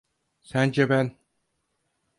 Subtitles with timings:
[0.41, 1.11] Sence ben…